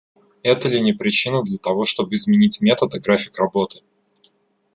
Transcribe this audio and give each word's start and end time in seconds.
Это 0.41 0.67
ли 0.67 0.81
не 0.81 0.93
причина 0.93 1.43
для 1.43 1.59
того, 1.59 1.85
чтобы 1.85 2.15
изменить 2.15 2.59
метод 2.59 2.95
и 2.95 2.99
график 2.99 3.37
работы? 3.37 3.83